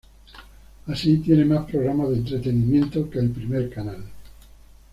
Así, 0.87 1.17
tiene 1.19 1.45
más 1.45 1.69
programas 1.69 2.09
de 2.09 2.15
entretenimiento 2.15 3.07
que 3.07 3.19
el 3.19 3.29
primer 3.29 3.69
canal. 3.69 4.03